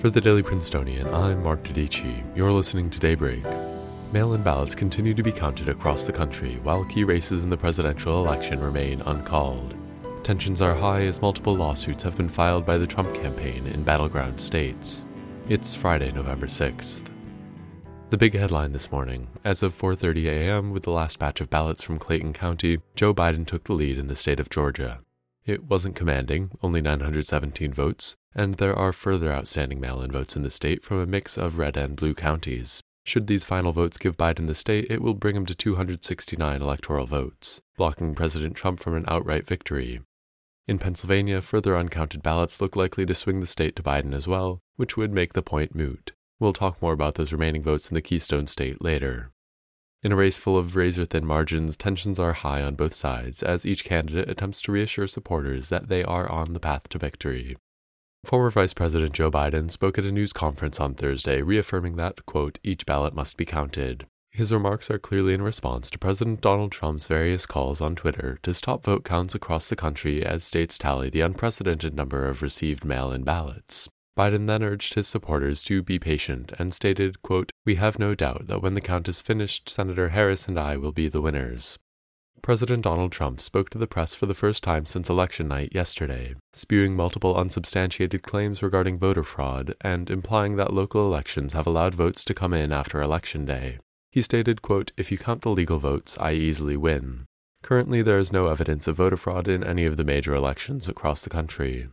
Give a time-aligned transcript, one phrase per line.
[0.00, 2.24] For the Daily Princetonian, I'm Mark Dodici.
[2.34, 3.44] You're listening to Daybreak.
[4.12, 7.56] Mail in ballots continue to be counted across the country, while key races in the
[7.58, 9.74] presidential election remain uncalled.
[10.22, 14.40] Tensions are high as multiple lawsuits have been filed by the Trump campaign in battleground
[14.40, 15.04] states.
[15.50, 17.04] It's Friday, November 6th.
[18.08, 20.70] The big headline this morning, as of 4:30 a.m.
[20.70, 24.06] with the last batch of ballots from Clayton County, Joe Biden took the lead in
[24.06, 25.00] the state of Georgia.
[25.44, 30.42] It wasn't commanding, only 917 votes, and there are further outstanding mail in votes in
[30.42, 32.82] the state from a mix of red and blue counties.
[33.04, 37.06] Should these final votes give Biden the state, it will bring him to 269 electoral
[37.06, 40.00] votes, blocking President Trump from an outright victory.
[40.68, 44.60] In Pennsylvania, further uncounted ballots look likely to swing the state to Biden as well,
[44.76, 46.12] which would make the point moot.
[46.38, 49.32] We'll talk more about those remaining votes in the Keystone State later.
[50.02, 53.66] In a race full of razor thin margins, tensions are high on both sides as
[53.66, 57.56] each candidate attempts to reassure supporters that they are on the path to victory.
[58.24, 62.58] Former Vice President Joe Biden spoke at a news conference on Thursday, reaffirming that, quote,
[62.62, 64.06] each ballot must be counted.
[64.30, 68.54] His remarks are clearly in response to President Donald Trump's various calls on Twitter to
[68.54, 73.10] stop vote counts across the country as states tally the unprecedented number of received mail
[73.10, 73.88] in ballots.
[74.16, 78.46] Biden then urged his supporters to be patient and stated, quote, We have no doubt
[78.46, 81.78] that when the count is finished, Senator Harris and I will be the winners.
[82.42, 86.34] President Donald Trump spoke to the press for the first time since election night yesterday,
[86.54, 92.24] spewing multiple unsubstantiated claims regarding voter fraud and implying that local elections have allowed votes
[92.24, 93.78] to come in after election day.
[94.10, 97.26] He stated, quote, If you count the legal votes, I easily win.
[97.62, 101.22] Currently, there is no evidence of voter fraud in any of the major elections across
[101.22, 101.88] the country.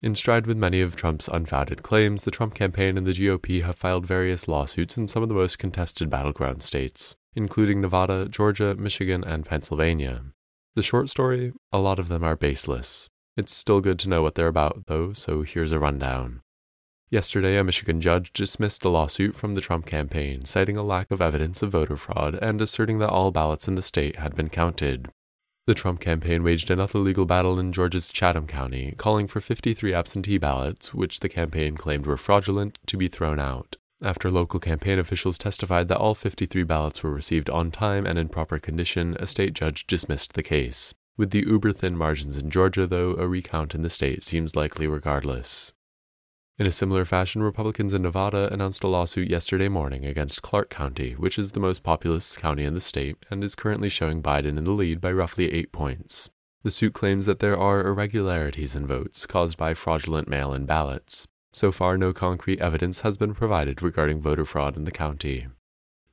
[0.00, 3.76] In stride with many of Trump's unfounded claims, the Trump campaign and the GOP have
[3.76, 9.24] filed various lawsuits in some of the most contested battleground states, including Nevada, Georgia, Michigan,
[9.24, 10.22] and Pennsylvania.
[10.74, 13.08] The short story a lot of them are baseless.
[13.36, 16.42] It's still good to know what they're about, though, so here's a rundown.
[17.10, 21.20] Yesterday, a Michigan judge dismissed a lawsuit from the Trump campaign, citing a lack of
[21.20, 25.10] evidence of voter fraud and asserting that all ballots in the state had been counted.
[25.66, 30.38] The Trump campaign waged another legal battle in Georgia's Chatham County, calling for 53 absentee
[30.38, 33.76] ballots, which the campaign claimed were fraudulent, to be thrown out.
[34.04, 38.28] After local campaign officials testified that all 53 ballots were received on time and in
[38.28, 40.92] proper condition, a state judge dismissed the case.
[41.16, 44.88] With the uber thin margins in Georgia, though, a recount in the state seems likely
[44.88, 45.72] regardless.
[46.58, 51.12] In a similar fashion, Republicans in Nevada announced a lawsuit yesterday morning against Clark County,
[51.12, 54.64] which is the most populous county in the state and is currently showing Biden in
[54.64, 56.28] the lead by roughly eight points.
[56.64, 61.28] The suit claims that there are irregularities in votes caused by fraudulent mail in ballots.
[61.52, 65.48] So far, no concrete evidence has been provided regarding voter fraud in the county.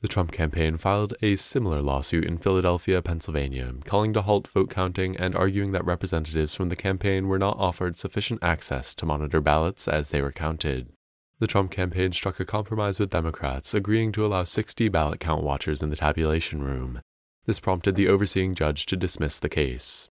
[0.00, 5.16] The Trump campaign filed a similar lawsuit in Philadelphia, Pennsylvania, calling to halt vote counting
[5.16, 9.88] and arguing that representatives from the campaign were not offered sufficient access to monitor ballots
[9.88, 10.92] as they were counted.
[11.38, 15.82] The Trump campaign struck a compromise with Democrats, agreeing to allow 60 ballot count watchers
[15.82, 17.00] in the tabulation room.
[17.44, 20.08] This prompted the overseeing judge to dismiss the case.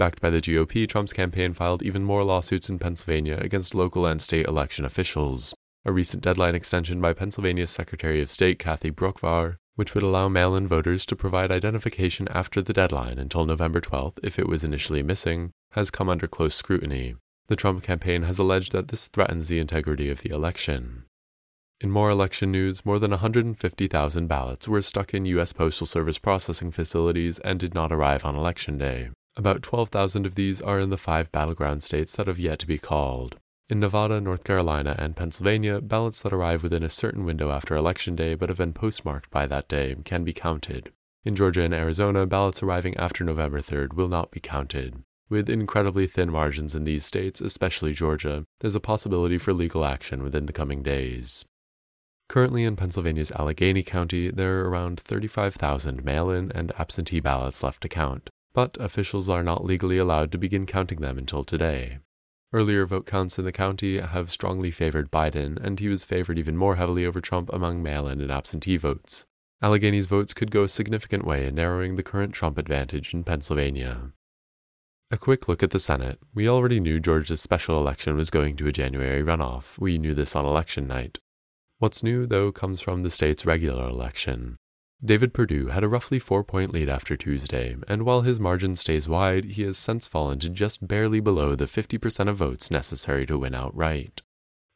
[0.00, 4.18] Backed by the GOP, Trump's campaign filed even more lawsuits in Pennsylvania against local and
[4.18, 5.52] state election officials
[5.84, 10.56] a recent deadline extension by Pennsylvania's Secretary of State Kathy Boockvar, which would allow mail
[10.56, 15.02] in voters to provide identification after the deadline until November 12th if it was initially
[15.02, 17.16] missing, has come under close scrutiny.
[17.48, 21.04] The Trump campaign has alleged that this threatens the integrity of the election.
[21.78, 25.52] In more election news, more than 150,000 ballots were stuck in U.S.
[25.52, 29.10] Postal Service processing facilities and did not arrive on Election Day.
[29.36, 32.78] About 12,000 of these are in the five battleground states that have yet to be
[32.78, 33.36] called.
[33.68, 38.16] In Nevada, North Carolina, and Pennsylvania, ballots that arrive within a certain window after Election
[38.16, 40.90] Day but have been postmarked by that day can be counted.
[41.24, 45.04] In Georgia and Arizona, ballots arriving after November 3rd will not be counted.
[45.28, 50.24] With incredibly thin margins in these states, especially Georgia, there's a possibility for legal action
[50.24, 51.44] within the coming days.
[52.28, 57.82] Currently in Pennsylvania's Allegheny County, there are around 35,000 mail in and absentee ballots left
[57.82, 61.98] to count, but officials are not legally allowed to begin counting them until today.
[62.52, 66.56] Earlier vote counts in the county have strongly favored Biden, and he was favored even
[66.56, 69.24] more heavily over Trump among mail in and absentee votes.
[69.62, 74.12] Allegheny's votes could go a significant way in narrowing the current Trump advantage in Pennsylvania.
[75.12, 76.18] A quick look at the Senate.
[76.34, 79.78] We already knew Georgia's special election was going to a January runoff.
[79.78, 81.18] We knew this on election night.
[81.78, 84.56] What's new, though, comes from the state's regular election.
[85.02, 89.08] David Perdue had a roughly four point lead after Tuesday, and while his margin stays
[89.08, 93.38] wide, he has since fallen to just barely below the 50% of votes necessary to
[93.38, 94.20] win outright.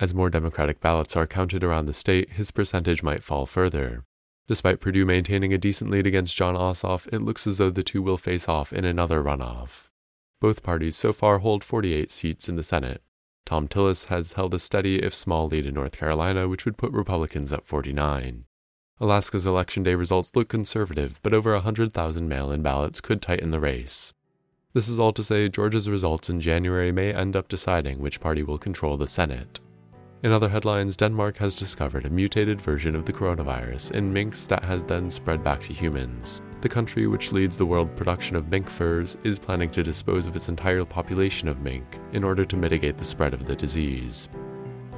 [0.00, 4.04] As more Democratic ballots are counted around the state, his percentage might fall further.
[4.48, 8.00] Despite Perdue maintaining a decent lead against Jon Ossoff, it looks as though the two
[8.00, 9.90] will face off in another runoff.
[10.40, 13.02] Both parties so far hold 48 seats in the Senate.
[13.44, 16.92] Thom Tillis has held a steady, if small, lead in North Carolina, which would put
[16.92, 18.44] Republicans at 49.
[18.98, 23.60] Alaska's Election Day results look conservative, but over 100,000 mail in ballots could tighten the
[23.60, 24.14] race.
[24.72, 28.42] This is all to say Georgia's results in January may end up deciding which party
[28.42, 29.60] will control the Senate.
[30.22, 34.64] In other headlines, Denmark has discovered a mutated version of the coronavirus in minks that
[34.64, 36.40] has then spread back to humans.
[36.62, 40.34] The country, which leads the world production of mink furs, is planning to dispose of
[40.34, 44.30] its entire population of mink in order to mitigate the spread of the disease.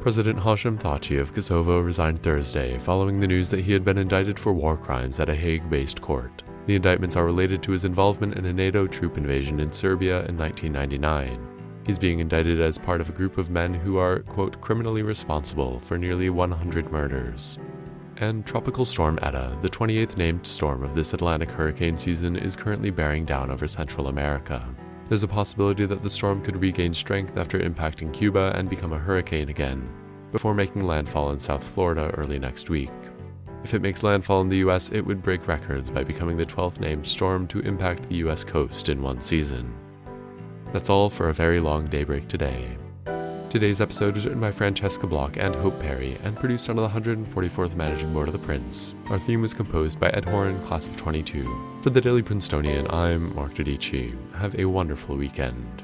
[0.00, 4.38] President Hashim Thaçi of Kosovo resigned Thursday following the news that he had been indicted
[4.38, 6.42] for war crimes at a Hague based court.
[6.64, 10.38] The indictments are related to his involvement in a NATO troop invasion in Serbia in
[10.38, 11.82] 1999.
[11.86, 15.80] He's being indicted as part of a group of men who are, quote, criminally responsible
[15.80, 17.58] for nearly 100 murders.
[18.16, 22.90] And Tropical Storm Eta, the 28th named storm of this Atlantic hurricane season, is currently
[22.90, 24.66] bearing down over Central America.
[25.10, 28.98] There's a possibility that the storm could regain strength after impacting Cuba and become a
[28.98, 29.88] hurricane again,
[30.30, 32.92] before making landfall in South Florida early next week.
[33.64, 36.78] If it makes landfall in the US, it would break records by becoming the 12th
[36.78, 39.74] named storm to impact the US coast in one season.
[40.72, 42.78] That's all for a very long daybreak today.
[43.50, 47.74] Today's episode was written by Francesca Block and Hope Perry and produced under the 144th
[47.74, 48.94] Managing Board of the Prince.
[49.08, 51.80] Our theme was composed by Ed Horan, class of 22.
[51.82, 54.14] For the Daily Princetonian, I'm Mark Dodici.
[54.34, 55.82] Have a wonderful weekend.